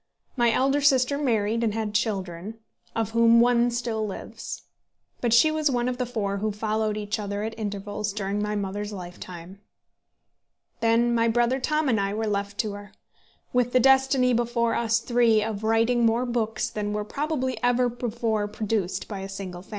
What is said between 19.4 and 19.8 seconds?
family.